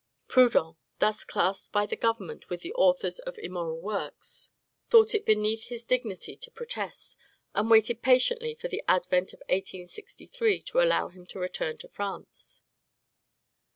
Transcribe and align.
Proudhon, 0.27 0.77
thus 0.97 1.23
classed 1.23 1.71
by 1.71 1.85
the 1.85 1.95
government 1.95 2.49
with 2.49 2.61
the 2.61 2.73
authors 2.73 3.19
of 3.19 3.37
immoral 3.37 3.79
works, 3.79 4.49
thought 4.89 5.13
it 5.13 5.27
beneath 5.27 5.65
his 5.65 5.85
dignity 5.85 6.35
to 6.37 6.49
protest, 6.49 7.17
and 7.53 7.69
waited 7.69 8.01
patiently 8.01 8.55
for 8.55 8.67
the 8.67 8.81
advent 8.87 9.31
of 9.31 9.41
1863 9.41 10.63
to 10.63 10.81
allow 10.81 11.09
him 11.09 11.27
to 11.27 11.37
return 11.37 11.77
to 11.77 11.87
France. 11.87 12.63